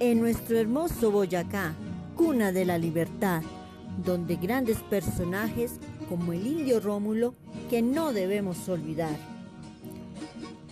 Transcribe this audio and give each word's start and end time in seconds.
en 0.00 0.18
nuestro 0.18 0.58
hermoso 0.58 1.10
Boyacá, 1.10 1.74
cuna 2.16 2.52
de 2.52 2.64
la 2.64 2.78
libertad, 2.78 3.42
donde 4.02 4.36
grandes 4.36 4.78
personajes 4.78 5.72
como 6.08 6.32
el 6.32 6.46
indio 6.46 6.80
Rómulo 6.80 7.34
que 7.68 7.82
no 7.82 8.14
debemos 8.14 8.66
olvidar. 8.70 9.14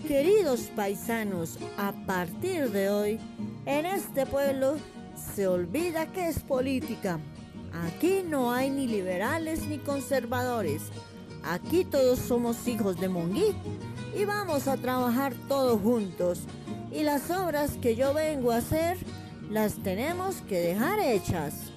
Queridos 0.07 0.71
paisanos, 0.75 1.59
a 1.77 1.93
partir 2.07 2.71
de 2.71 2.89
hoy, 2.89 3.21
en 3.67 3.85
este 3.85 4.25
pueblo 4.25 4.77
se 5.35 5.47
olvida 5.47 6.07
que 6.07 6.29
es 6.29 6.39
política. 6.41 7.21
Aquí 7.85 8.23
no 8.27 8.51
hay 8.51 8.71
ni 8.71 8.87
liberales 8.87 9.67
ni 9.67 9.77
conservadores. 9.77 10.85
Aquí 11.45 11.85
todos 11.85 12.19
somos 12.19 12.67
hijos 12.67 12.99
de 12.99 13.11
Monguí 13.11 13.55
y 14.19 14.25
vamos 14.25 14.67
a 14.69 14.79
trabajar 14.79 15.35
todos 15.49 15.81
juntos. 15.83 16.41
Y 16.91 17.03
las 17.03 17.31
obras 17.31 17.77
que 17.83 17.97
yo 17.97 18.15
vengo 18.15 18.51
a 18.51 18.57
hacer 18.57 18.97
las 19.51 19.75
tenemos 19.83 20.41
que 20.43 20.59
dejar 20.59 20.99
hechas. 20.99 21.73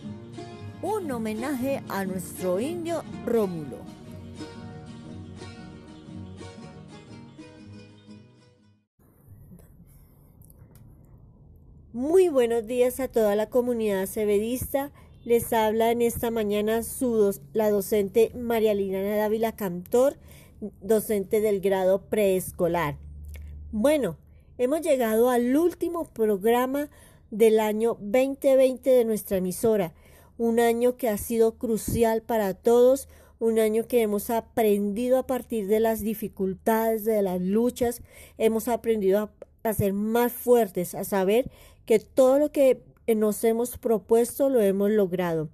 Un 0.82 1.12
homenaje 1.12 1.84
a 1.90 2.06
nuestro 2.06 2.60
indio 2.60 3.04
Rómulo. 3.26 3.78
Muy 11.92 12.30
buenos 12.30 12.66
días 12.66 13.02
a 13.02 13.10
toda 13.10 13.36
la 13.36 13.50
comunidad 13.50 14.06
cebedista. 14.06 14.92
Les 15.26 15.52
habla 15.52 15.92
en 15.92 16.02
esta 16.02 16.32
mañana 16.32 16.84
su 16.84 17.38
la 17.52 17.70
docente 17.70 18.32
María 18.34 18.74
Liliana 18.74 19.18
Dávila 19.18 19.52
Cantor, 19.52 20.18
docente 20.82 21.42
del 21.42 21.60
grado 21.60 22.02
preescolar. 22.06 22.98
Bueno, 23.74 24.18
hemos 24.58 24.82
llegado 24.82 25.30
al 25.30 25.56
último 25.56 26.06
programa 26.06 26.90
del 27.32 27.60
año 27.60 27.98
2020 28.00 28.90
de 28.90 29.06
nuestra 29.06 29.38
emisora, 29.38 29.94
un 30.38 30.60
año 30.60 30.98
que 30.98 31.10
ha 31.10 31.18
sido 31.18 31.58
crucial 31.58 32.22
para 32.22 32.54
todos, 32.54 33.08
un 33.40 33.58
año 33.58 33.88
que 33.88 34.02
hemos 34.02 34.30
aprendido 34.30 35.18
a 35.18 35.26
partir 35.26 35.68
de 35.68 35.80
las 35.80 36.02
dificultades, 36.02 37.06
de 37.06 37.22
las 37.22 37.42
luchas, 37.42 38.02
hemos 38.38 38.68
aprendido 38.68 39.32
a, 39.64 39.74
ser 39.74 39.94
más 39.94 40.32
fuertes, 40.32 40.94
a 40.94 41.04
saber 41.04 41.50
que 41.86 42.00
todo 42.00 42.38
lo 42.38 42.52
que 42.52 42.82
nos 43.16 43.44
hemos 43.44 43.78
propuesto 43.78 44.50
lo 44.50 44.62
hemos 44.62 44.92
logrado. 44.92 45.50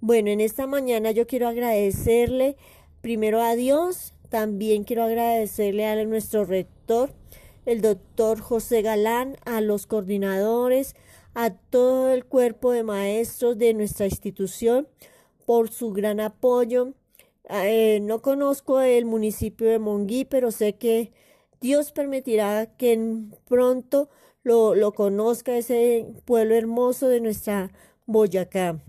Bueno, 0.00 0.30
en 0.30 0.40
esta 0.40 0.66
mañana 0.66 1.10
yo 1.10 1.26
quiero 1.26 1.48
agradecerle 1.48 2.56
primero 3.00 3.42
a 3.42 3.56
Dios, 3.56 4.14
también 4.28 4.84
quiero 4.84 5.04
agradecerle 5.04 5.86
a 5.86 6.04
nuestro 6.04 6.44
rector, 6.44 7.10
el 7.66 7.82
doctor 7.82 8.40
José 8.40 8.80
Galán, 8.82 9.36
a 9.44 9.60
los 9.60 9.86
coordinadores, 9.86 10.94
a 11.34 11.50
todo 11.50 12.10
el 12.10 12.24
cuerpo 12.24 12.70
de 12.70 12.84
maestros 12.84 13.58
de 13.58 13.74
nuestra 13.74 14.06
institución 14.06 14.88
por 15.44 15.70
su 15.70 15.92
gran 15.92 16.20
apoyo. 16.20 16.94
Eh, 17.50 18.00
no 18.00 18.22
conozco 18.22 18.80
el 18.80 19.04
municipio 19.04 19.68
de 19.68 19.78
Monguí, 19.78 20.24
pero 20.24 20.50
sé 20.50 20.76
que 20.76 21.12
Dios 21.60 21.92
permitirá 21.92 22.66
que 22.76 22.98
pronto 23.46 24.08
lo, 24.42 24.74
lo 24.74 24.92
conozca 24.92 25.56
ese 25.56 26.06
pueblo 26.24 26.54
hermoso 26.54 27.08
de 27.08 27.20
nuestra 27.20 27.72
Boyacá. 28.06 28.80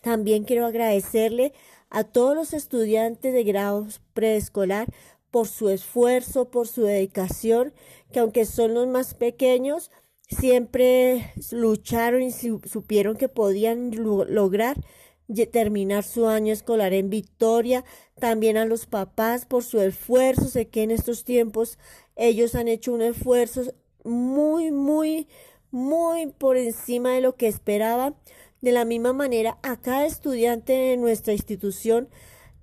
También 0.00 0.44
quiero 0.44 0.66
agradecerle 0.66 1.52
a 1.90 2.04
todos 2.04 2.34
los 2.34 2.54
estudiantes 2.54 3.34
de 3.34 3.44
grados 3.44 4.00
preescolar 4.14 4.88
por 5.32 5.48
su 5.48 5.70
esfuerzo, 5.70 6.50
por 6.50 6.68
su 6.68 6.82
dedicación, 6.82 7.72
que 8.12 8.20
aunque 8.20 8.44
son 8.44 8.74
los 8.74 8.86
más 8.86 9.14
pequeños, 9.14 9.90
siempre 10.28 11.32
lucharon 11.50 12.22
y 12.22 12.30
supieron 12.30 13.16
que 13.16 13.28
podían 13.28 13.90
lograr 13.96 14.76
terminar 15.50 16.04
su 16.04 16.26
año 16.26 16.52
escolar 16.52 16.92
en 16.92 17.08
victoria. 17.08 17.84
También 18.20 18.58
a 18.58 18.66
los 18.66 18.86
papás 18.86 19.46
por 19.46 19.64
su 19.64 19.80
esfuerzo. 19.80 20.48
Sé 20.48 20.68
que 20.68 20.82
en 20.82 20.90
estos 20.90 21.24
tiempos 21.24 21.78
ellos 22.14 22.54
han 22.54 22.68
hecho 22.68 22.92
un 22.92 23.02
esfuerzo 23.02 23.72
muy, 24.04 24.70
muy, 24.70 25.28
muy 25.70 26.26
por 26.26 26.58
encima 26.58 27.14
de 27.14 27.22
lo 27.22 27.36
que 27.36 27.48
esperaban. 27.48 28.14
De 28.60 28.70
la 28.70 28.84
misma 28.84 29.14
manera, 29.14 29.58
a 29.62 29.80
cada 29.80 30.06
estudiante 30.06 30.72
de 30.74 30.96
nuestra 30.98 31.32
institución, 31.32 32.08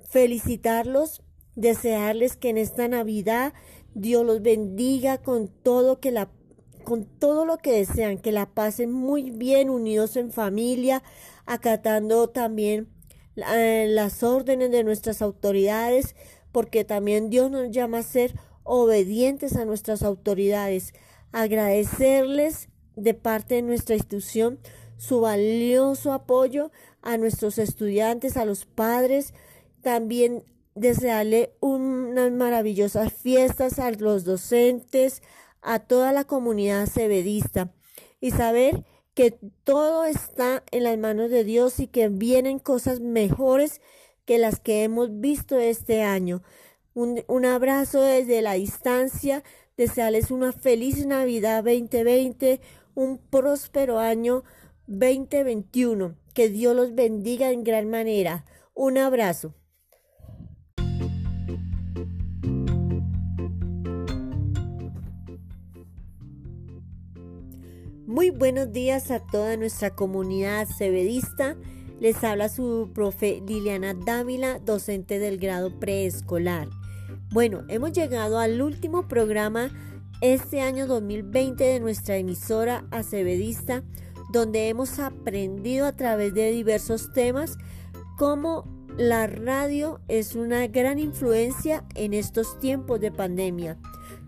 felicitarlos 0.07 1.23
desearles 1.55 2.37
que 2.37 2.49
en 2.49 2.57
esta 2.57 2.87
Navidad 2.87 3.53
Dios 3.93 4.25
los 4.25 4.41
bendiga 4.41 5.17
con 5.17 5.47
todo 5.47 5.99
que 5.99 6.11
la 6.11 6.29
con 6.83 7.05
todo 7.05 7.45
lo 7.45 7.57
que 7.57 7.71
desean, 7.71 8.17
que 8.17 8.31
la 8.31 8.47
pasen 8.47 8.91
muy 8.91 9.29
bien 9.29 9.69
unidos 9.69 10.15
en 10.15 10.31
familia, 10.31 11.03
acatando 11.45 12.29
también 12.29 12.87
eh, 13.35 13.85
las 13.89 14.23
órdenes 14.23 14.71
de 14.71 14.83
nuestras 14.83 15.21
autoridades, 15.21 16.15
porque 16.51 16.85
también 16.85 17.29
Dios 17.29 17.51
nos 17.51 17.69
llama 17.69 17.99
a 17.99 18.03
ser 18.03 18.33
obedientes 18.63 19.55
a 19.55 19.65
nuestras 19.65 20.01
autoridades, 20.01 20.93
agradecerles 21.31 22.69
de 22.95 23.13
parte 23.13 23.55
de 23.55 23.61
nuestra 23.61 23.95
institución 23.95 24.59
su 24.97 25.21
valioso 25.21 26.11
apoyo 26.11 26.71
a 27.01 27.17
nuestros 27.17 27.57
estudiantes, 27.57 28.35
a 28.35 28.45
los 28.45 28.65
padres, 28.65 29.33
también 29.81 30.43
desearle 30.79 31.53
unas 31.59 32.31
maravillosas 32.31 33.13
fiestas 33.13 33.79
a 33.79 33.91
los 33.91 34.23
docentes, 34.23 35.21
a 35.61 35.79
toda 35.79 36.11
la 36.13 36.23
comunidad 36.23 36.87
cebedista 36.87 37.73
y 38.21 38.31
saber 38.31 38.85
que 39.13 39.37
todo 39.63 40.05
está 40.05 40.63
en 40.71 40.83
las 40.83 40.97
manos 40.97 41.29
de 41.29 41.43
Dios 41.43 41.79
y 41.79 41.87
que 41.87 42.07
vienen 42.07 42.59
cosas 42.59 43.01
mejores 43.01 43.81
que 44.25 44.37
las 44.37 44.59
que 44.59 44.83
hemos 44.83 45.19
visto 45.19 45.57
este 45.57 46.03
año. 46.03 46.41
Un, 46.93 47.23
un 47.27 47.45
abrazo 47.45 48.01
desde 48.01 48.41
la 48.41 48.53
distancia, 48.53 49.43
desearles 49.75 50.31
una 50.31 50.53
feliz 50.53 51.05
Navidad 51.05 51.63
2020, 51.63 52.61
un 52.95 53.17
próspero 53.17 53.99
año 53.99 54.43
2021. 54.87 56.15
Que 56.33 56.49
Dios 56.49 56.75
los 56.75 56.95
bendiga 56.95 57.51
en 57.51 57.63
gran 57.63 57.89
manera. 57.89 58.45
Un 58.73 58.97
abrazo. 58.97 59.53
Muy 68.09 68.31
buenos 68.31 68.71
días 68.71 69.11
a 69.11 69.19
toda 69.19 69.55
nuestra 69.55 69.91
comunidad 69.91 70.67
cebedista. 70.67 71.55
Les 71.99 72.23
habla 72.23 72.49
su 72.49 72.89
profe 72.91 73.43
Liliana 73.47 73.93
Dávila, 73.93 74.57
docente 74.57 75.19
del 75.19 75.37
grado 75.37 75.79
preescolar. 75.79 76.67
Bueno, 77.29 77.65
hemos 77.67 77.91
llegado 77.91 78.39
al 78.39 78.63
último 78.63 79.07
programa 79.07 79.69
este 80.21 80.61
año 80.61 80.87
2020 80.87 81.63
de 81.63 81.79
nuestra 81.79 82.17
emisora 82.17 82.83
acebedista, 82.89 83.83
donde 84.33 84.69
hemos 84.69 84.97
aprendido 84.97 85.85
a 85.85 85.95
través 85.95 86.33
de 86.33 86.49
diversos 86.51 87.13
temas 87.13 87.59
cómo 88.17 88.65
la 88.97 89.27
radio 89.27 89.99
es 90.07 90.33
una 90.33 90.65
gran 90.65 90.97
influencia 90.97 91.85
en 91.93 92.15
estos 92.15 92.57
tiempos 92.57 92.99
de 93.01 93.11
pandemia. 93.11 93.77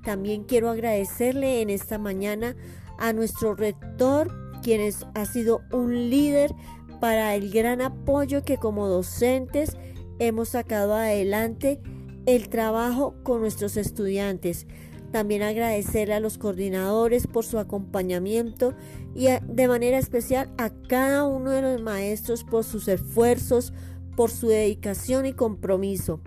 También 0.03 0.43
quiero 0.43 0.69
agradecerle 0.69 1.61
en 1.61 1.71
esta 1.71 1.97
mañana 1.97 2.55
a 3.01 3.13
nuestro 3.13 3.55
rector, 3.55 4.31
quien 4.63 4.93
ha 5.15 5.25
sido 5.25 5.61
un 5.71 6.09
líder 6.09 6.53
para 7.01 7.35
el 7.35 7.51
gran 7.51 7.81
apoyo 7.81 8.43
que 8.43 8.57
como 8.57 8.87
docentes 8.87 9.75
hemos 10.19 10.49
sacado 10.49 10.93
adelante 10.93 11.81
el 12.27 12.47
trabajo 12.47 13.15
con 13.23 13.41
nuestros 13.41 13.75
estudiantes. 13.75 14.67
También 15.11 15.41
agradecerle 15.41 16.13
a 16.13 16.19
los 16.19 16.37
coordinadores 16.37 17.25
por 17.27 17.43
su 17.43 17.57
acompañamiento 17.57 18.75
y 19.15 19.27
de 19.41 19.67
manera 19.67 19.97
especial 19.97 20.53
a 20.57 20.69
cada 20.69 21.25
uno 21.25 21.49
de 21.49 21.63
los 21.63 21.81
maestros 21.81 22.43
por 22.43 22.63
sus 22.63 22.87
esfuerzos, 22.87 23.73
por 24.15 24.29
su 24.29 24.47
dedicación 24.47 25.25
y 25.25 25.33
compromiso. 25.33 26.21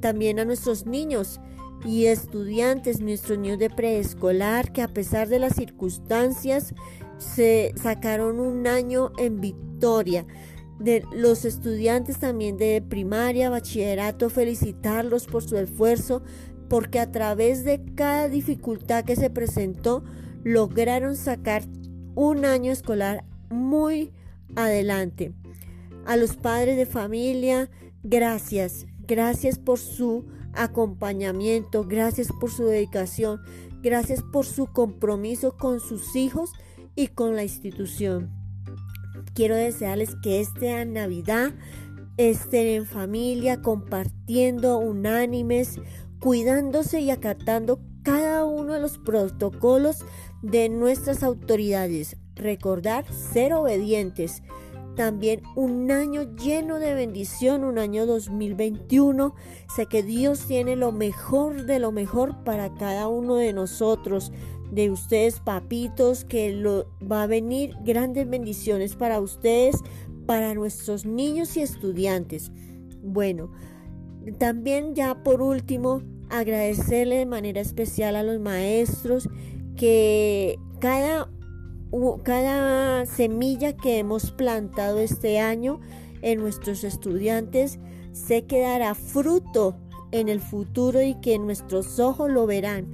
También 0.00 0.38
a 0.38 0.44
nuestros 0.44 0.86
niños 0.86 1.40
y 1.84 2.06
estudiantes, 2.06 3.00
nuestros 3.00 3.38
niños 3.38 3.58
de 3.58 3.70
preescolar, 3.70 4.72
que 4.72 4.82
a 4.82 4.88
pesar 4.88 5.28
de 5.28 5.38
las 5.38 5.54
circunstancias 5.54 6.74
se 7.18 7.72
sacaron 7.76 8.40
un 8.40 8.66
año 8.66 9.12
en 9.18 9.40
victoria. 9.40 10.26
De 10.78 11.04
los 11.12 11.44
estudiantes 11.44 12.18
también 12.18 12.56
de 12.56 12.82
primaria, 12.86 13.50
bachillerato, 13.50 14.30
felicitarlos 14.30 15.26
por 15.26 15.42
su 15.42 15.56
esfuerzo, 15.56 16.22
porque 16.68 16.98
a 16.98 17.10
través 17.10 17.64
de 17.64 17.82
cada 17.94 18.28
dificultad 18.28 19.04
que 19.04 19.16
se 19.16 19.30
presentó, 19.30 20.04
lograron 20.44 21.16
sacar 21.16 21.64
un 22.14 22.44
año 22.44 22.72
escolar 22.72 23.24
muy 23.50 24.12
adelante. 24.56 25.32
A 26.06 26.16
los 26.16 26.36
padres 26.36 26.76
de 26.76 26.86
familia, 26.86 27.70
gracias, 28.02 28.86
gracias 29.06 29.58
por 29.58 29.78
su 29.78 30.24
acompañamiento, 30.54 31.84
gracias 31.84 32.28
por 32.40 32.50
su 32.50 32.64
dedicación, 32.64 33.40
gracias 33.82 34.22
por 34.22 34.46
su 34.46 34.66
compromiso 34.66 35.56
con 35.56 35.80
sus 35.80 36.16
hijos 36.16 36.52
y 36.94 37.08
con 37.08 37.36
la 37.36 37.42
institución. 37.42 38.30
Quiero 39.34 39.54
desearles 39.54 40.16
que 40.22 40.40
esta 40.40 40.84
Navidad 40.84 41.52
estén 42.16 42.66
en 42.66 42.86
familia, 42.86 43.62
compartiendo, 43.62 44.78
unánimes, 44.78 45.80
cuidándose 46.18 47.00
y 47.00 47.10
acatando 47.10 47.80
cada 48.02 48.44
uno 48.44 48.74
de 48.74 48.80
los 48.80 48.98
protocolos 48.98 50.04
de 50.42 50.68
nuestras 50.68 51.22
autoridades. 51.22 52.16
Recordar 52.34 53.04
ser 53.12 53.52
obedientes. 53.52 54.42
También 54.96 55.42
un 55.56 55.90
año 55.90 56.34
lleno 56.36 56.78
de 56.78 56.94
bendición, 56.94 57.64
un 57.64 57.78
año 57.78 58.06
2021. 58.06 59.34
Sé 59.74 59.86
que 59.86 60.02
Dios 60.02 60.46
tiene 60.46 60.76
lo 60.76 60.92
mejor 60.92 61.64
de 61.64 61.78
lo 61.78 61.92
mejor 61.92 62.42
para 62.44 62.74
cada 62.74 63.08
uno 63.08 63.36
de 63.36 63.52
nosotros, 63.52 64.32
de 64.70 64.90
ustedes 64.90 65.40
papitos, 65.40 66.24
que 66.24 66.52
lo, 66.52 66.86
va 67.00 67.24
a 67.24 67.26
venir 67.26 67.74
grandes 67.84 68.28
bendiciones 68.28 68.96
para 68.96 69.20
ustedes, 69.20 69.76
para 70.26 70.54
nuestros 70.54 71.06
niños 71.06 71.56
y 71.56 71.62
estudiantes. 71.62 72.52
Bueno, 73.02 73.50
también 74.38 74.94
ya 74.94 75.22
por 75.22 75.40
último, 75.40 76.02
agradecerle 76.28 77.16
de 77.16 77.26
manera 77.26 77.60
especial 77.60 78.16
a 78.16 78.22
los 78.22 78.40
maestros 78.40 79.28
que 79.76 80.58
cada, 80.78 81.30
cada 82.22 83.06
semilla 83.06 83.76
que 83.76 83.98
hemos 83.98 84.30
plantado 84.30 84.98
este 84.98 85.40
año 85.40 85.80
en 86.22 86.40
nuestros 86.40 86.84
estudiantes 86.84 87.78
se 88.12 88.44
quedará 88.46 88.94
fruto 88.94 89.76
en 90.12 90.28
el 90.28 90.40
futuro 90.40 91.02
y 91.02 91.14
que 91.20 91.38
nuestros 91.38 91.98
ojos 91.98 92.30
lo 92.30 92.46
verán. 92.46 92.86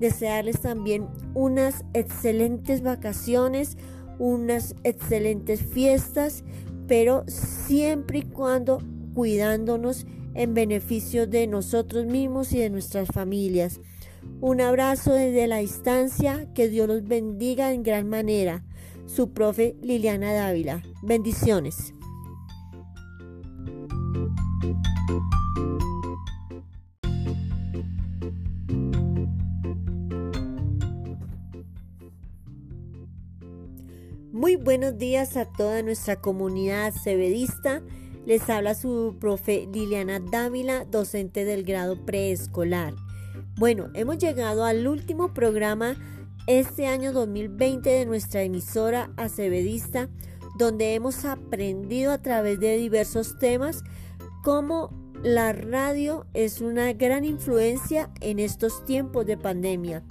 Desearles 0.00 0.60
también 0.60 1.08
unas 1.34 1.84
excelentes 1.92 2.82
vacaciones, 2.82 3.76
unas 4.18 4.74
excelentes 4.84 5.60
fiestas 5.62 6.44
pero 6.88 7.22
siempre 7.28 8.20
y 8.20 8.22
cuando 8.22 8.82
cuidándonos 9.14 10.06
en 10.34 10.54
beneficio 10.54 11.26
de 11.26 11.46
nosotros 11.46 12.06
mismos 12.06 12.52
y 12.52 12.58
de 12.58 12.70
nuestras 12.70 13.08
familias. 13.08 13.80
Un 14.40 14.60
abrazo 14.60 15.14
desde 15.14 15.48
la 15.48 15.56
distancia, 15.56 16.46
que 16.54 16.68
Dios 16.68 16.86
los 16.86 17.02
bendiga 17.02 17.72
en 17.72 17.82
gran 17.82 18.08
manera. 18.08 18.62
Su 19.06 19.32
profe 19.32 19.74
Liliana 19.82 20.32
Dávila. 20.32 20.80
Bendiciones. 21.02 21.92
Muy 34.30 34.54
buenos 34.54 34.98
días 34.98 35.36
a 35.36 35.46
toda 35.46 35.82
nuestra 35.82 36.20
comunidad 36.20 36.92
cebedista. 36.92 37.82
Les 38.24 38.48
habla 38.48 38.76
su 38.76 39.16
profe 39.18 39.66
Liliana 39.72 40.20
Dávila, 40.20 40.84
docente 40.84 41.44
del 41.44 41.64
grado 41.64 42.04
preescolar. 42.06 42.94
Bueno, 43.58 43.90
hemos 43.94 44.18
llegado 44.18 44.64
al 44.64 44.86
último 44.86 45.34
programa 45.34 45.96
este 46.46 46.86
año 46.86 47.12
2020 47.12 47.90
de 47.90 48.06
nuestra 48.06 48.42
emisora 48.42 49.10
acebedista, 49.16 50.08
donde 50.56 50.94
hemos 50.94 51.24
aprendido 51.24 52.12
a 52.12 52.18
través 52.18 52.60
de 52.60 52.76
diversos 52.76 53.36
temas 53.40 53.82
cómo 54.44 54.90
la 55.24 55.52
radio 55.52 56.24
es 56.34 56.60
una 56.60 56.92
gran 56.92 57.24
influencia 57.24 58.12
en 58.20 58.38
estos 58.38 58.84
tiempos 58.84 59.26
de 59.26 59.36
pandemia. 59.36 60.04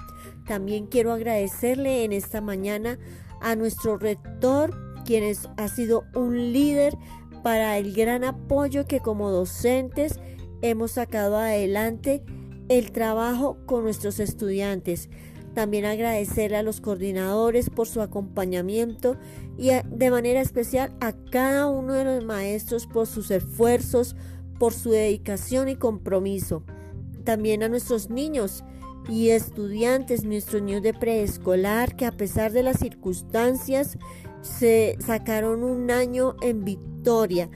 También 0.46 0.86
quiero 0.86 1.14
agradecerle 1.14 2.04
en 2.04 2.12
esta 2.12 2.42
mañana 2.42 3.00
a 3.40 3.56
nuestro 3.56 3.98
rector, 3.98 4.76
quien 5.06 5.24
ha 5.56 5.68
sido 5.70 6.04
un 6.14 6.52
líder 6.52 6.98
para 7.44 7.78
el 7.78 7.94
gran 7.94 8.26
apoyo 8.26 8.86
que 8.86 9.00
como 9.00 9.32
docentes 9.32 10.20
hemos 10.62 10.92
sacado 10.92 11.38
adelante 11.38 12.26
el 12.70 12.92
trabajo 12.92 13.58
con 13.66 13.84
nuestros 13.84 14.20
estudiantes. 14.20 15.10
También 15.54 15.86
agradecerle 15.86 16.58
a 16.58 16.64
los 16.64 16.82
coordinadores 16.82 17.70
por 17.70 17.88
su 17.88 18.02
acompañamiento 18.02 19.18
y 19.58 19.70
de 19.86 20.12
manera 20.12 20.42
especial 20.42 20.94
a 21.00 21.14
cada 21.14 21.68
uno 21.68 21.94
de 21.94 22.04
los 22.04 22.24
maestros 22.24 22.86
por 22.86 23.08
sus 23.08 23.32
esfuerzos, 23.32 24.16
por 24.60 24.74
su 24.74 24.92
dedicación 24.92 25.68
y 25.68 25.76
compromiso. 25.76 26.64
También 27.24 27.64
a 27.64 27.70
nuestros 27.70 28.10
niños 28.10 28.64
y 29.10 29.30
estudiantes, 29.30 30.24
nuestros 30.24 30.62
niños 30.62 30.84
de 30.84 30.94
preescolar, 30.94 31.96
que 31.96 32.06
a 32.06 32.12
pesar 32.12 32.52
de 32.52 32.64
las 32.64 32.78
circunstancias 32.78 33.98
se 34.42 34.98
sacaron 35.00 35.64
un 35.64 35.92
año 35.92 36.36
en 36.42 36.66
victoria. 36.66 37.50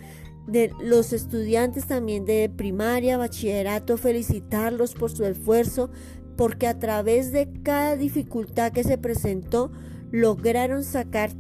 De 0.52 0.74
los 0.82 1.14
estudiantes 1.14 1.88
también 1.88 2.26
de 2.26 2.50
primaria, 2.50 3.18
bachillerato, 3.18 3.98
felicitarlos 3.98 4.94
por 4.94 5.10
su 5.10 5.24
esfuerzo, 5.24 5.90
porque 6.36 6.68
a 6.68 6.78
través 6.78 7.32
de 7.32 7.50
cada 7.64 7.96
dificultad 7.96 8.74
que 8.74 8.84
se 8.84 8.98
presentó, 8.98 9.72
lograron 10.12 10.84
sacar 10.84 11.32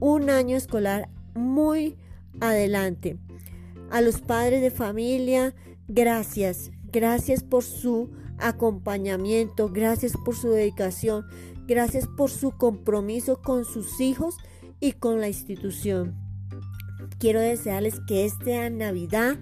un 0.00 0.28
año 0.28 0.54
escolar 0.54 1.08
muy 1.34 1.96
adelante. 2.40 3.16
A 3.90 4.02
los 4.02 4.20
padres 4.20 4.60
de 4.60 4.70
familia, 4.70 5.54
gracias, 5.88 6.70
gracias 6.92 7.42
por 7.42 7.64
su 7.64 8.10
acompañamiento, 8.36 9.70
gracias 9.70 10.12
por 10.26 10.36
su 10.36 10.50
dedicación, 10.50 11.24
gracias 11.66 12.06
por 12.06 12.30
su 12.30 12.50
compromiso 12.50 13.40
con 13.40 13.64
sus 13.64 13.98
hijos 13.98 14.36
y 14.78 14.92
con 14.92 15.22
la 15.22 15.28
institución. 15.28 16.27
Quiero 17.18 17.40
desearles 17.40 18.00
que 18.06 18.24
esta 18.24 18.70
Navidad 18.70 19.38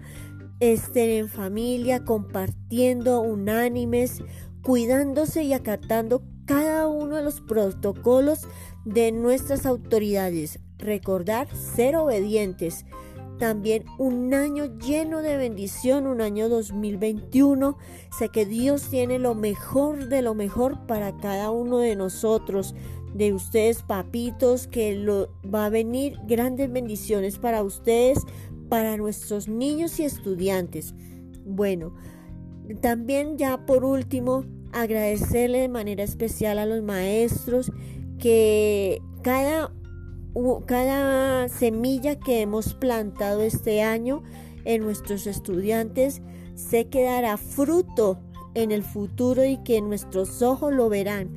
estén 0.61 1.11
en 1.11 1.29
familia, 1.29 2.05
compartiendo, 2.05 3.21
unánimes, 3.21 4.23
cuidándose 4.63 5.43
y 5.43 5.53
acatando 5.53 6.23
cada 6.47 6.89
uno 6.89 7.17
de 7.17 7.23
los 7.23 7.43
protocolos 7.43 8.49
de 8.87 9.13
nuestras 9.13 9.67
autoridades. 9.67 10.59
Recordar 10.79 11.55
ser 11.55 11.97
obedientes 11.97 12.87
también 13.39 13.85
un 13.99 14.33
año 14.33 14.79
lleno 14.79 15.21
de 15.21 15.37
bendición, 15.37 16.07
un 16.07 16.21
año 16.21 16.49
2021. 16.49 17.77
Sé 18.17 18.31
que 18.31 18.47
Dios 18.47 18.89
tiene 18.89 19.19
lo 19.19 19.35
mejor 19.35 20.09
de 20.09 20.23
lo 20.23 20.35
mejor 20.35 20.87
para 20.87 21.17
cada 21.19 21.51
uno 21.51 21.79
de 21.79 21.97
nosotros, 21.97 22.75
de 23.17 23.33
ustedes 23.33 23.83
papitos, 23.83 24.67
que 24.67 24.95
lo, 24.95 25.29
va 25.43 25.67
a 25.67 25.71
venir 25.71 26.19
grandes 26.27 26.71
bendiciones 26.71 27.39
para 27.39 27.63
ustedes, 27.63 28.19
para 28.69 28.97
nuestros 28.97 29.49
niños 29.49 29.99
y 30.01 30.05
estudiantes. 30.05 30.95
Bueno, 31.45 31.95
también 32.81 33.39
ya 33.39 33.65
por 33.65 33.85
último, 33.85 34.45
agradecerle 34.73 35.61
de 35.61 35.69
manera 35.69 36.05
especial 36.05 36.59
a 36.59 36.67
los 36.67 36.83
maestros 36.83 37.73
que 38.19 39.01
cada 39.23 39.73
cada 40.67 41.49
semilla 41.49 42.17
que 42.17 42.43
hemos 42.43 42.75
plantado 42.75 43.41
este 43.41 43.83
año 43.83 44.23
en 44.67 44.83
nuestros 44.83 45.27
estudiantes 45.27 46.21
se 46.55 46.89
quedará 46.89 47.39
fruto 47.39 48.19
en 48.55 48.71
el 48.71 48.83
futuro 48.83 49.45
y 49.45 49.59
que 49.59 49.81
nuestros 49.81 50.43
ojos 50.43 50.73
lo 50.73 50.89
verán. 50.89 51.31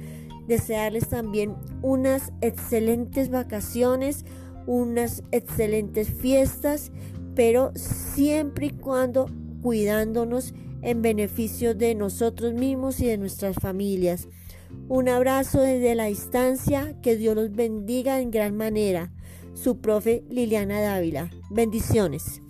Desearles 0.50 1.08
también 1.08 1.54
unas 1.84 2.34
excelentes 2.42 3.30
vacaciones, 3.30 4.26
unas 4.66 5.22
excelentes 5.32 6.10
fiestas, 6.10 6.92
pero 7.36 7.72
siempre 7.76 8.66
y 8.66 8.70
cuando 8.72 9.28
cuidándonos 9.62 10.56
en 10.82 11.04
beneficio 11.04 11.76
de 11.76 11.94
nosotros 11.94 12.54
mismos 12.54 13.00
y 13.00 13.06
de 13.06 13.20
nuestras 13.20 13.58
familias. 13.58 14.28
Un 14.88 15.08
abrazo 15.08 15.62
desde 15.62 15.94
la 15.94 16.06
distancia, 16.06 17.00
que 17.04 17.16
Dios 17.16 17.36
los 17.36 17.52
bendiga 17.52 18.20
en 18.20 18.32
gran 18.32 18.58
manera. 18.58 19.12
Su 19.54 19.78
profe 19.78 20.24
Liliana 20.32 20.82
Dávila. 20.82 21.30
Bendiciones. 21.52 22.42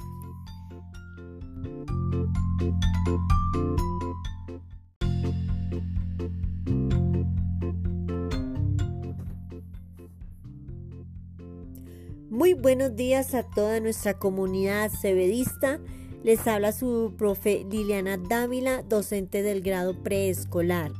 Muy 12.39 12.53
buenos 12.53 12.96
días 12.96 13.34
a 13.34 13.43
toda 13.43 13.81
nuestra 13.81 14.13
comunidad 14.13 14.89
cebedista. 14.91 15.77
Les 16.24 16.48
habla 16.48 16.72
su 16.72 17.13
profe 17.17 17.65
Liliana 17.69 18.15
Dávila, 18.15 18.81
docente 18.81 19.43
del 19.43 19.60
grado 19.60 20.01
preescolar. 20.03 20.93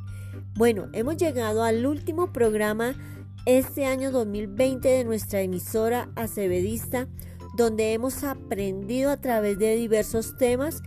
Bueno, 0.56 0.90
hemos 0.92 1.16
llegado 1.16 1.62
al 1.62 1.86
último 1.86 2.30
programa 2.30 2.94
este 3.46 3.86
año 3.86 4.10
2020 4.10 4.86
de 4.86 5.04
nuestra 5.04 5.40
emisora 5.40 6.10
acebedista, 6.14 7.08
donde 7.56 7.94
hemos 7.94 8.22
aprendido 8.22 9.10
a 9.10 9.16
través 9.16 9.58
de 9.58 9.76
diversos 9.76 10.36
temas 10.36 10.82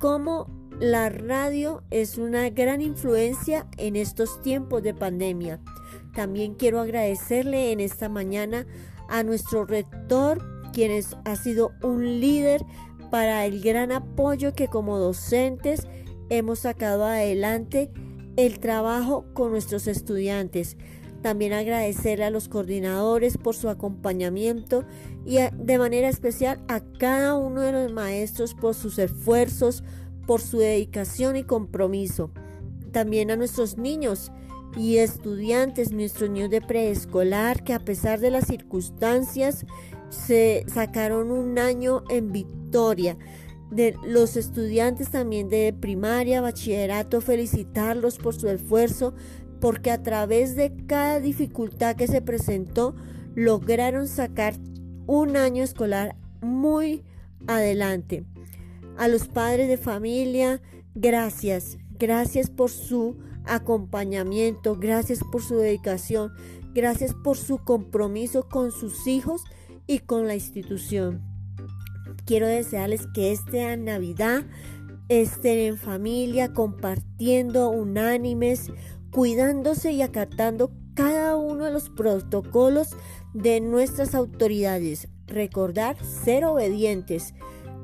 cómo 0.00 0.46
la 0.78 1.08
radio 1.08 1.82
es 1.90 2.18
una 2.18 2.50
gran 2.50 2.82
influencia 2.82 3.66
en 3.78 3.96
estos 3.96 4.40
tiempos 4.42 4.80
de 4.84 4.94
pandemia. 4.94 5.58
También 6.14 6.54
quiero 6.54 6.78
agradecerle 6.78 7.72
en 7.72 7.80
esta 7.80 8.08
mañana 8.08 8.64
a 9.08 9.22
nuestro 9.22 9.64
rector, 9.64 10.42
quien 10.72 11.02
ha 11.24 11.36
sido 11.36 11.72
un 11.82 12.20
líder 12.20 12.64
para 13.10 13.46
el 13.46 13.60
gran 13.60 13.92
apoyo 13.92 14.52
que 14.54 14.68
como 14.68 14.98
docentes 14.98 15.86
hemos 16.28 16.60
sacado 16.60 17.04
adelante 17.04 17.90
el 18.36 18.60
trabajo 18.60 19.24
con 19.34 19.50
nuestros 19.50 19.86
estudiantes. 19.86 20.76
También 21.22 21.52
agradecerle 21.52 22.26
a 22.26 22.30
los 22.30 22.48
coordinadores 22.48 23.38
por 23.38 23.56
su 23.56 23.68
acompañamiento 23.68 24.84
y 25.26 25.38
de 25.52 25.78
manera 25.78 26.08
especial 26.08 26.62
a 26.68 26.80
cada 26.80 27.34
uno 27.34 27.62
de 27.62 27.72
los 27.72 27.92
maestros 27.92 28.54
por 28.54 28.74
sus 28.74 28.98
esfuerzos, 28.98 29.82
por 30.26 30.40
su 30.40 30.58
dedicación 30.58 31.36
y 31.36 31.42
compromiso. 31.42 32.30
También 32.92 33.30
a 33.30 33.36
nuestros 33.36 33.78
niños 33.78 34.30
y 34.78 34.98
estudiantes, 34.98 35.92
nuestros 35.92 36.30
niños 36.30 36.50
de 36.50 36.60
preescolar, 36.60 37.64
que 37.64 37.74
a 37.74 37.80
pesar 37.80 38.20
de 38.20 38.30
las 38.30 38.46
circunstancias 38.46 39.66
se 40.08 40.64
sacaron 40.72 41.32
un 41.32 41.58
año 41.58 42.04
en 42.08 42.30
victoria. 42.30 43.18
De 43.72 43.96
los 44.06 44.36
estudiantes 44.36 45.10
también 45.10 45.48
de 45.48 45.74
primaria, 45.78 46.40
bachillerato, 46.40 47.20
felicitarlos 47.20 48.18
por 48.18 48.34
su 48.34 48.48
esfuerzo, 48.48 49.14
porque 49.60 49.90
a 49.90 50.02
través 50.02 50.54
de 50.54 50.72
cada 50.86 51.18
dificultad 51.18 51.96
que 51.96 52.06
se 52.06 52.22
presentó, 52.22 52.94
lograron 53.34 54.06
sacar 54.06 54.54
un 55.06 55.36
año 55.36 55.64
escolar 55.64 56.14
muy 56.40 57.02
adelante. 57.48 58.24
A 58.96 59.08
los 59.08 59.26
padres 59.26 59.68
de 59.68 59.76
familia, 59.76 60.62
gracias, 60.94 61.78
gracias 61.98 62.48
por 62.48 62.70
su 62.70 63.16
acompañamiento, 63.48 64.76
gracias 64.76 65.20
por 65.32 65.42
su 65.42 65.56
dedicación, 65.56 66.32
gracias 66.74 67.14
por 67.14 67.36
su 67.36 67.58
compromiso 67.58 68.48
con 68.48 68.72
sus 68.72 69.06
hijos 69.06 69.42
y 69.86 70.00
con 70.00 70.26
la 70.26 70.34
institución. 70.34 71.22
Quiero 72.24 72.46
desearles 72.46 73.06
que 73.14 73.32
esta 73.32 73.76
Navidad 73.76 74.44
estén 75.08 75.58
en 75.58 75.78
familia, 75.78 76.52
compartiendo 76.52 77.70
unánimes, 77.70 78.70
cuidándose 79.10 79.92
y 79.92 80.02
acatando 80.02 80.70
cada 80.94 81.36
uno 81.36 81.64
de 81.64 81.72
los 81.72 81.88
protocolos 81.90 82.96
de 83.32 83.60
nuestras 83.60 84.14
autoridades. 84.14 85.08
Recordar 85.26 85.96
ser 86.04 86.44
obedientes. 86.44 87.34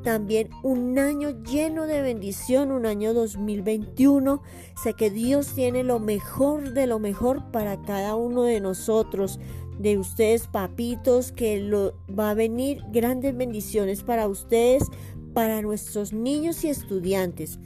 También 0.04 0.50
un 0.62 0.98
año 0.98 1.42
lleno 1.42 1.86
de 1.86 2.02
bendición, 2.02 2.70
un 2.70 2.84
año 2.84 3.14
2021. 3.14 4.42
Sé 4.82 4.92
que 4.92 5.10
Dios 5.10 5.54
tiene 5.54 5.82
lo 5.82 5.98
mejor 5.98 6.74
de 6.74 6.86
lo 6.86 6.98
mejor 6.98 7.50
para 7.50 7.80
cada 7.82 8.14
uno 8.14 8.42
de 8.42 8.60
nosotros 8.60 9.40
de 9.78 9.98
ustedes, 9.98 10.46
papitos, 10.46 11.32
que 11.32 11.68
va 12.16 12.30
a 12.30 12.34
venir 12.34 12.82
grandes 12.92 13.36
bendiciones 13.36 14.02
para 14.02 14.28
ustedes, 14.28 14.84
para 15.32 15.62
nuestros 15.62 16.12
niños 16.12 16.64
y 16.64 16.68
estudiantes. 16.68 17.58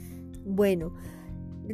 Bueno, 0.45 0.93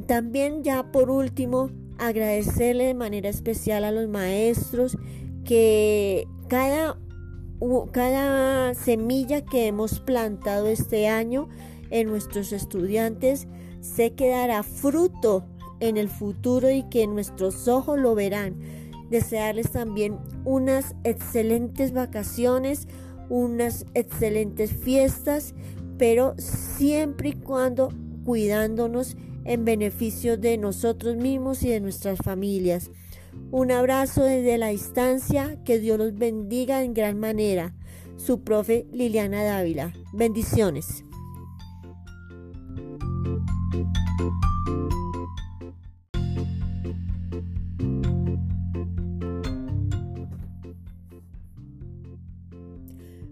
también 0.07 0.63
ya 0.63 0.91
por 0.91 1.09
último, 1.09 1.69
agradecerle 1.97 2.85
de 2.85 2.93
manera 2.93 3.29
especial 3.29 3.83
a 3.83 3.91
los 3.91 4.09
maestros 4.09 4.97
que 5.45 6.27
cada, 6.49 6.97
cada 7.91 8.73
semilla 8.73 9.43
que 9.43 9.67
hemos 9.67 9.99
plantado 9.99 10.67
este 10.67 11.07
año 11.07 11.49
en 11.89 12.07
nuestros 12.07 12.51
estudiantes 12.51 13.47
se 13.81 14.13
quedará 14.13 14.63
fruto 14.63 15.45
en 15.79 15.97
el 15.97 16.09
futuro 16.09 16.69
y 16.71 16.83
que 16.83 17.07
nuestros 17.07 17.67
ojos 17.67 17.99
lo 17.99 18.15
verán 18.15 18.55
desearles 19.09 19.71
también 19.71 20.17
unas 20.43 20.95
excelentes 21.03 21.93
vacaciones, 21.93 22.87
unas 23.29 23.85
excelentes 23.93 24.71
fiestas, 24.71 25.53
pero 25.97 26.35
siempre 26.37 27.29
y 27.29 27.33
cuando 27.33 27.89
cuidándonos 28.25 29.15
en 29.45 29.63
beneficio 29.63 30.37
de 30.37 30.57
nosotros 30.57 31.15
mismos 31.15 31.63
y 31.63 31.69
de 31.69 31.79
nuestras 31.79 32.17
familias. 32.17 32.89
Un 33.51 33.71
abrazo 33.71 34.23
desde 34.23 34.57
la 34.57 34.67
distancia, 34.67 35.57
que 35.63 35.79
Dios 35.79 35.97
los 35.97 36.13
bendiga 36.13 36.83
en 36.83 36.93
gran 36.93 37.19
manera. 37.19 37.73
Su 38.17 38.41
profe 38.41 38.85
Liliana 38.91 39.43
Dávila. 39.43 39.93
Bendiciones. 40.13 41.03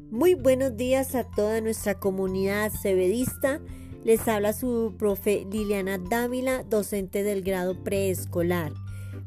Muy 0.10 0.36
buenos 0.36 0.78
días 0.78 1.16
a 1.16 1.24
toda 1.24 1.60
nuestra 1.60 2.00
comunidad 2.00 2.72
cebedista. 2.72 3.60
Les 4.04 4.28
habla 4.28 4.54
su 4.54 4.94
profe 4.98 5.48
Liliana 5.52 5.98
Dávila, 5.98 6.64
docente 6.64 7.24
del 7.24 7.42
grado 7.42 7.84
preescolar. 7.84 8.72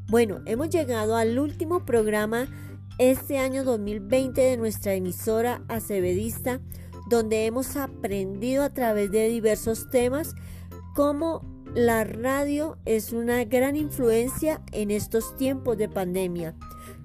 Bueno, 0.08 0.40
hemos 0.46 0.70
llegado 0.70 1.16
al 1.16 1.36
último 1.36 1.84
programa 1.84 2.46
este 2.98 3.38
año 3.38 3.64
2020 3.64 4.40
de 4.40 4.56
nuestra 4.56 4.94
emisora 4.94 5.64
acebedista, 5.66 6.60
donde 7.10 7.44
hemos 7.46 7.76
aprendido 7.76 8.62
a 8.62 8.72
través 8.72 9.10
de 9.10 9.28
diversos 9.28 9.90
temas 9.90 10.36
cómo 10.94 11.42
la 11.74 12.04
radio 12.04 12.78
es 12.84 13.12
una 13.12 13.42
gran 13.44 13.74
influencia 13.74 14.62
en 14.70 14.92
estos 14.92 15.36
tiempos 15.36 15.76
de 15.76 15.88
pandemia. 15.88 16.54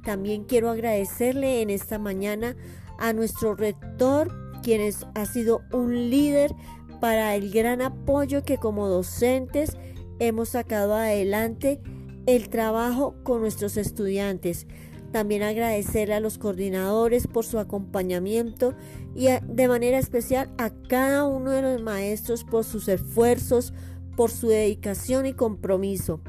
También 0.05 0.43
quiero 0.43 0.69
agradecerle 0.69 1.63
en 1.63 1.71
esta 1.71 1.97
mañana 1.97 2.55
a 2.99 3.13
nuestro 3.13 3.55
rector, 3.55 4.31
quien 4.61 4.93
ha 5.15 5.25
sido 5.25 5.61
un 5.73 6.11
líder 6.11 6.53
para 6.99 7.33
el 7.33 7.49
gran 7.49 7.81
apoyo 7.81 8.43
que 8.43 8.57
como 8.57 8.87
docentes 8.87 9.75
hemos 10.19 10.49
sacado 10.49 10.93
adelante 10.93 11.81
el 12.25 12.49
trabajo 12.49 13.15
con 13.23 13.41
nuestros 13.41 13.77
estudiantes. 13.77 14.67
También 15.11 15.43
agradecerle 15.43 16.13
a 16.13 16.19
los 16.19 16.37
coordinadores 16.37 17.27
por 17.27 17.45
su 17.45 17.59
acompañamiento 17.59 18.73
y 19.13 19.27
de 19.27 19.67
manera 19.67 19.97
especial 19.97 20.49
a 20.57 20.69
cada 20.69 21.25
uno 21.25 21.51
de 21.51 21.61
los 21.61 21.81
maestros 21.81 22.45
por 22.45 22.63
sus 22.63 22.87
esfuerzos, 22.87 23.73
por 24.15 24.31
su 24.31 24.47
dedicación 24.47 25.25
y 25.25 25.33
compromiso. 25.33 26.21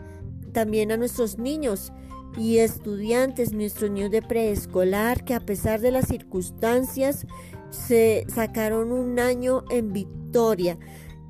También 0.53 0.91
a 0.91 0.97
nuestros 0.97 1.39
niños 1.39 1.93
y 2.37 2.59
estudiantes, 2.59 3.53
nuestros 3.53 3.91
niños 3.91 4.11
de 4.11 4.23
preescolar, 4.23 5.25
que 5.25 5.35
a 5.35 5.41
pesar 5.41 5.81
de 5.81 5.93
las 5.93 6.09
circunstancias 6.09 7.27
se 7.71 8.27
sacaron 8.29 8.93
un 8.93 9.19
año 9.19 9.65
en 9.71 9.93
victoria. 9.93 10.79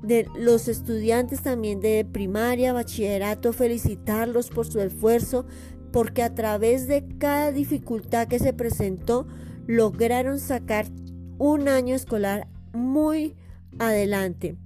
De 0.03 0.27
los 0.35 0.67
estudiantes 0.67 1.41
también 1.41 1.79
de 1.79 2.05
primaria, 2.05 2.73
bachillerato, 2.73 3.53
felicitarlos 3.53 4.49
por 4.49 4.67
su 4.67 4.81
esfuerzo, 4.81 5.45
porque 5.91 6.23
a 6.23 6.35
través 6.35 6.87
de 6.87 7.07
cada 7.17 7.51
dificultad 7.51 8.27
que 8.27 8.37
se 8.37 8.51
presentó, 8.51 9.27
lograron 9.65 10.39
sacar 10.39 10.87
un 11.37 11.69
año 11.69 11.95
escolar 11.95 12.47
muy 12.73 13.35
adelante. 13.79 14.57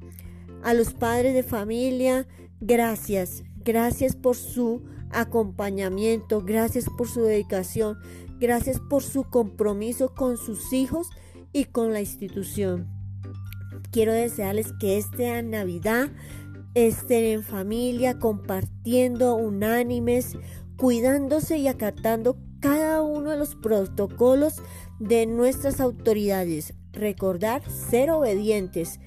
A 0.63 0.73
los 0.73 0.93
padres 0.93 1.33
de 1.33 1.43
familia, 1.43 2.27
gracias, 2.59 3.43
gracias 3.63 4.15
por 4.15 4.35
su 4.35 4.81
acompañamiento, 5.11 6.41
gracias 6.41 6.85
por 6.97 7.07
su 7.07 7.21
dedicación, 7.21 7.97
gracias 8.39 8.79
por 8.79 9.03
su 9.03 9.23
compromiso 9.23 10.13
con 10.13 10.37
sus 10.37 10.73
hijos 10.73 11.09
y 11.53 11.65
con 11.65 11.93
la 11.93 11.99
institución. 11.99 12.96
Quiero 13.97 14.13
desearles 14.13 14.73
que 14.73 14.99
esta 14.99 15.41
Navidad 15.41 16.11
estén 16.75 17.23
en 17.23 17.41
familia, 17.41 18.19
compartiendo 18.19 19.35
unánimes, 19.35 20.37
cuidándose 20.75 21.57
y 21.57 21.67
acatando 21.67 22.37
cada 22.59 23.01
uno 23.01 23.31
de 23.31 23.37
los 23.37 23.55
protocolos 23.55 24.61
de 24.99 25.25
nuestras 25.25 25.79
autoridades. 25.81 26.75
Recordar 26.93 27.67
ser 27.71 28.11
obedientes 28.11 28.99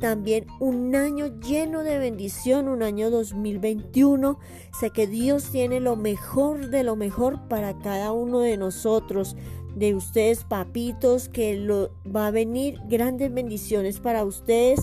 también 0.00 0.46
un 0.60 0.94
año 0.94 1.40
lleno 1.40 1.82
de 1.82 1.98
bendición, 1.98 2.68
un 2.68 2.82
año 2.82 3.10
2021. 3.10 4.38
Sé 4.78 4.90
que 4.90 5.06
Dios 5.06 5.50
tiene 5.50 5.80
lo 5.80 5.96
mejor 5.96 6.68
de 6.70 6.82
lo 6.82 6.96
mejor 6.96 7.48
para 7.48 7.78
cada 7.78 8.12
uno 8.12 8.40
de 8.40 8.56
nosotros, 8.56 9.36
de 9.76 9.94
ustedes 9.94 10.44
papitos, 10.44 11.28
que 11.28 11.56
lo, 11.56 11.90
va 12.04 12.28
a 12.28 12.30
venir 12.30 12.78
grandes 12.88 13.32
bendiciones 13.32 14.00
para 14.00 14.24
ustedes, 14.24 14.80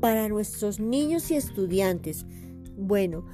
para 0.00 0.28
nuestros 0.28 0.80
niños 0.80 1.30
y 1.30 1.36
estudiantes. 1.36 2.26
Bueno, 2.76 3.24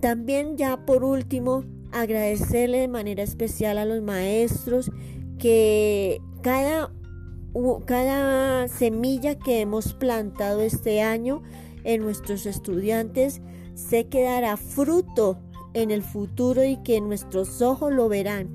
también 0.00 0.56
ya 0.56 0.84
por 0.86 1.04
último, 1.04 1.64
agradecerle 1.92 2.78
de 2.78 2.88
manera 2.88 3.22
especial 3.22 3.78
a 3.78 3.84
los 3.84 4.02
maestros 4.02 4.90
que 5.38 6.20
cada 6.42 6.92
cada 7.86 8.68
semilla 8.68 9.38
que 9.38 9.60
hemos 9.60 9.92
plantado 9.94 10.62
este 10.62 11.02
año 11.02 11.42
en 11.84 12.02
nuestros 12.02 12.46
estudiantes 12.46 13.40
se 13.74 14.06
quedará 14.08 14.56
fruto 14.56 15.38
en 15.74 15.90
el 15.90 16.02
futuro 16.02 16.64
y 16.64 16.76
que 16.78 17.00
nuestros 17.00 17.62
ojos 17.62 17.92
lo 17.92 18.08
verán. 18.08 18.50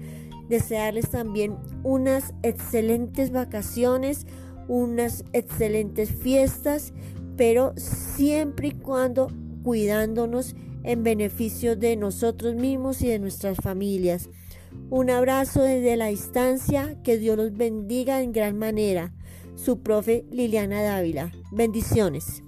Desearles 0.49 1.09
también 1.09 1.57
unas 1.83 2.33
excelentes 2.43 3.31
vacaciones, 3.31 4.25
unas 4.67 5.25
excelentes 5.33 6.11
fiestas, 6.11 6.93
pero 7.35 7.73
siempre 7.75 8.69
y 8.69 8.71
cuando 8.71 9.27
cuidándonos 9.63 10.55
en 10.83 11.03
beneficio 11.03 11.75
de 11.75 11.97
nosotros 11.97 12.55
mismos 12.55 13.01
y 13.01 13.07
de 13.07 13.19
nuestras 13.19 13.57
familias. 13.57 14.29
Un 14.89 15.09
abrazo 15.09 15.63
desde 15.63 15.97
la 15.97 16.07
distancia, 16.07 16.95
que 17.03 17.17
Dios 17.17 17.35
los 17.35 17.53
bendiga 17.53 18.21
en 18.21 18.31
gran 18.31 18.57
manera. 18.57 19.11
Su 19.55 19.81
profe 19.83 20.25
Liliana 20.31 20.81
Dávila. 20.81 21.31
Bendiciones. 21.51 22.41